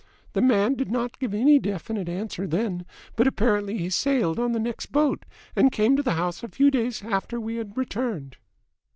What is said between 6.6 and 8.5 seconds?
days after we had returned."